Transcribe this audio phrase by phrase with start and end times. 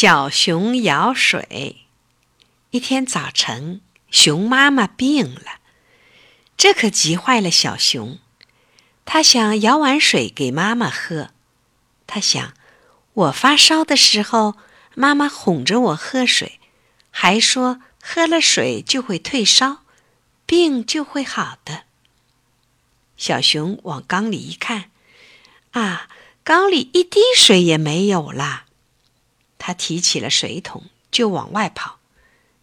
[0.00, 1.84] 小熊舀水。
[2.70, 5.60] 一天早晨，熊妈妈病了，
[6.56, 8.18] 这可急坏了小熊。
[9.04, 11.32] 他想舀碗水给妈妈喝。
[12.06, 12.54] 他想，
[13.12, 14.56] 我发烧的时候，
[14.94, 16.58] 妈妈哄着我喝水，
[17.10, 19.82] 还说喝了水就会退烧，
[20.46, 21.82] 病就会好的。
[23.18, 24.90] 小熊往缸里一看，
[25.72, 26.08] 啊，
[26.42, 28.64] 缸里一滴水也没有啦。
[29.70, 32.00] 他提起了水桶，就往外跑，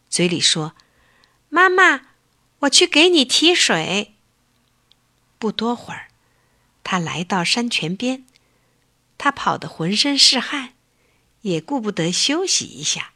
[0.09, 0.75] 嘴里说
[1.47, 2.07] ：“妈妈，
[2.59, 4.15] 我去给你提水。”
[5.39, 6.09] 不多会儿，
[6.83, 8.25] 他来到山泉边，
[9.17, 10.73] 他跑得浑身是汗，
[11.43, 13.13] 也顾不得休息一下，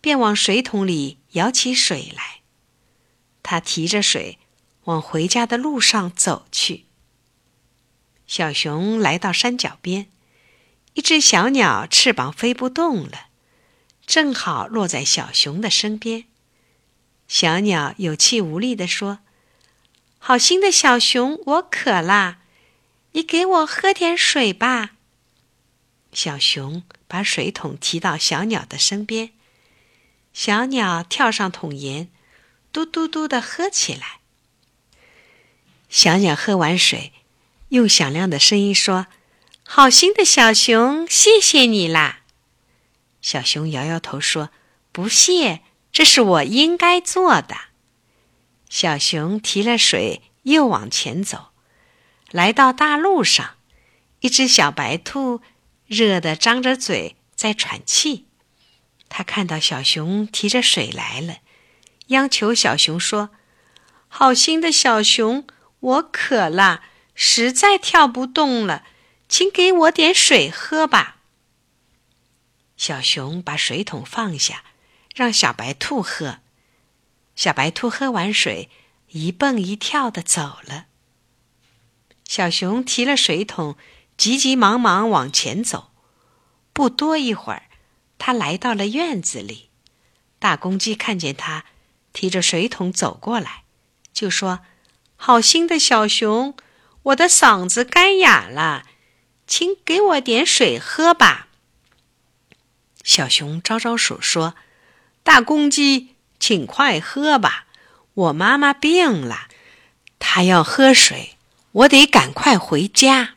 [0.00, 2.40] 便往水桶里舀起水来。
[3.42, 4.38] 他提着水
[4.84, 6.86] 往回家的路上走去。
[8.26, 10.06] 小熊来到山脚边。
[10.96, 13.26] 一只小鸟翅膀飞不动了，
[14.06, 16.24] 正好落在小熊的身边。
[17.28, 19.18] 小鸟有气无力地说
[20.18, 22.38] ：“好心的小熊，我渴了，
[23.12, 24.92] 你给我喝点水吧。”
[26.14, 29.32] 小熊把水桶提到小鸟的身边，
[30.32, 32.08] 小鸟跳上桶沿，
[32.72, 34.20] 嘟嘟嘟的喝起来。
[35.90, 37.12] 小鸟喝完水，
[37.68, 39.08] 用响亮的声音说。
[39.68, 42.20] 好心的小熊，谢谢你啦！
[43.20, 44.50] 小熊摇摇头说
[44.92, 47.56] ：“不谢，这是我应该做的。”
[48.70, 51.48] 小熊提了水，又往前走，
[52.30, 53.56] 来到大路上，
[54.20, 55.42] 一只小白兔
[55.86, 58.28] 热得张着嘴在喘气。
[59.08, 61.38] 他看到小熊提着水来了，
[62.06, 63.30] 央求小熊说
[64.06, 65.44] ：“好心的小熊，
[65.80, 66.84] 我渴了，
[67.16, 68.84] 实在跳不动了。”
[69.28, 71.16] 请给我点水喝吧。
[72.76, 74.64] 小熊把水桶放下，
[75.14, 76.40] 让小白兔喝。
[77.34, 78.70] 小白兔喝完水，
[79.08, 80.86] 一蹦一跳的走了。
[82.24, 83.76] 小熊提了水桶，
[84.16, 85.90] 急急忙忙往前走。
[86.72, 87.64] 不多一会儿，
[88.18, 89.70] 他来到了院子里。
[90.38, 91.64] 大公鸡看见他
[92.12, 93.64] 提着水桶走过来，
[94.12, 94.60] 就说
[95.16, 96.54] ：“好心的小熊，
[97.04, 98.84] 我的嗓子干哑了。”
[99.46, 101.48] 请给我点水喝吧。
[103.04, 104.54] 小熊招招手说
[105.22, 107.66] ：“大公鸡，请快喝吧，
[108.14, 109.48] 我妈妈病了，
[110.18, 111.36] 她要喝水，
[111.72, 113.34] 我得赶快回家。”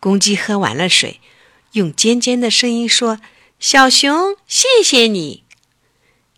[0.00, 1.20] 公鸡喝完了水，
[1.72, 3.20] 用尖尖的声音说
[3.60, 5.44] ：“小熊，谢谢你。”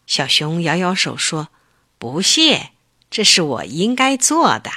[0.07, 1.49] 小熊摇摇手说
[1.97, 2.73] ：“不谢，
[3.11, 4.71] 这是我应该做的。”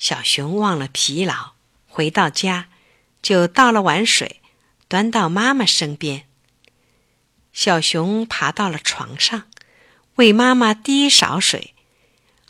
[0.00, 1.53] 小熊忘了疲劳。
[1.94, 2.66] 回到家，
[3.22, 4.40] 就倒了碗水，
[4.88, 6.26] 端到妈妈身边。
[7.52, 9.44] 小熊爬到了床上，
[10.16, 11.72] 为妈妈第一勺水。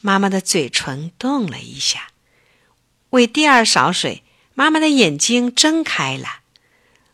[0.00, 2.09] 妈妈的嘴唇动了一下。
[3.10, 4.22] 喂第二勺水，
[4.55, 6.41] 妈妈的眼睛睁开了。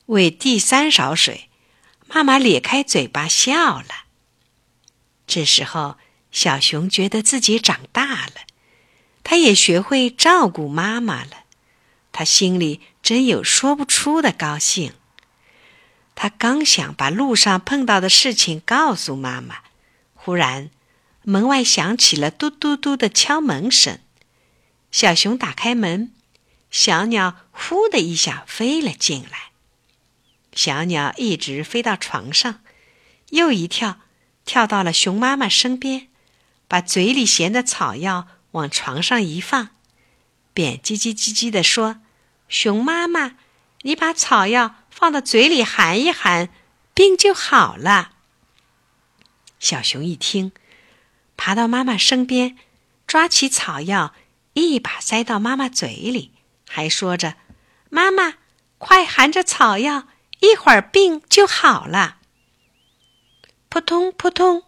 [0.06, 1.50] 喂第三勺水，
[2.06, 4.04] 妈妈咧开嘴巴笑了。
[5.26, 5.98] 这时候，
[6.30, 8.34] 小熊觉得自己长大了，
[9.24, 11.30] 他也学会照顾妈妈了。
[12.12, 14.92] 他心里真有说不出的高兴。
[16.14, 19.56] 他刚想把路上碰到的事情告诉妈妈，
[20.14, 20.70] 忽然
[21.22, 23.98] 门外响起了嘟嘟嘟的敲门声。
[24.90, 26.12] 小熊打开门，
[26.70, 29.50] 小鸟“呼”的一下飞了进来。
[30.52, 32.60] 小鸟一直飞到床上，
[33.30, 34.00] 又一跳，
[34.44, 36.08] 跳到了熊妈妈身边，
[36.66, 39.68] 把嘴里衔的草药往床上一放。
[40.60, 42.02] 便叽叽叽叽地说
[42.46, 43.36] ：“熊妈妈，
[43.80, 46.50] 你把草药放到嘴里含一含，
[46.92, 48.12] 病就好了。”
[49.58, 50.52] 小熊一听，
[51.34, 52.58] 爬到妈妈身边，
[53.06, 54.12] 抓起草药，
[54.52, 56.32] 一把塞到妈妈嘴里，
[56.68, 57.36] 还说着
[57.88, 58.34] ：“妈妈，
[58.76, 60.08] 快含着草药，
[60.40, 62.18] 一会儿病就好了。”
[63.70, 64.64] 扑通扑通，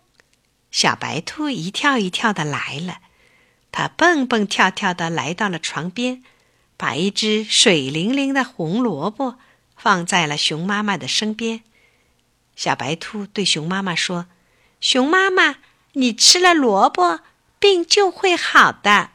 [0.70, 3.01] 小白兔一跳一跳的来了。
[3.72, 6.22] 他蹦蹦跳跳的来到了床边，
[6.76, 9.38] 把一只水灵灵的红萝卜
[9.76, 11.62] 放在了熊妈妈的身边。
[12.54, 14.26] 小白兔对熊妈妈说
[14.78, 15.56] ：“熊妈妈，
[15.94, 17.20] 你吃了萝卜，
[17.58, 19.12] 病就会好的。”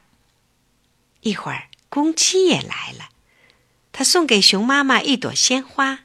[1.22, 3.10] 一会儿，公鸡也来了，
[3.92, 6.00] 他送给熊妈妈一朵鲜花。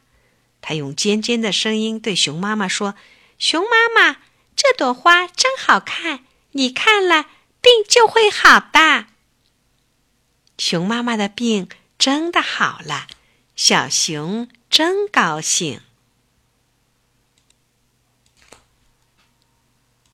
[0.60, 2.94] 他用尖尖的声音对熊妈妈说
[3.38, 4.18] ：“熊妈妈，
[4.54, 6.20] 这朵花真好看，
[6.52, 7.26] 你看了。”
[7.62, 9.06] 病就会好的。
[10.58, 13.06] 熊妈妈的病真的好了，
[13.56, 15.80] 小熊真高兴。